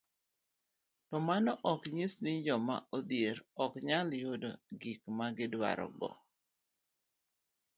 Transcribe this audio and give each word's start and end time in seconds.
To 1.07 1.17
mano 1.27 1.51
ok 1.71 1.81
nyis 1.95 2.13
ni 2.23 2.33
joma 2.47 2.75
odhier 2.97 3.37
ok 3.63 3.73
nyal 3.87 4.09
yudo 4.23 4.49
gik 4.81 5.01
ma 5.17 5.25
gidwarogo. 5.37 6.09